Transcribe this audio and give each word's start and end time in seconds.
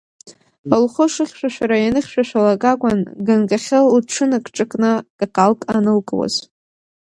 Лхәы 0.83 1.05
шыхьшәашәара 1.13 1.77
ианыхьшәашәалак 1.79 2.63
акәын, 2.71 2.99
ганкахьы 3.25 3.77
лҽыныкҿакны 3.95 4.91
какалк 5.19 5.61
анылкуаз. 5.75 6.35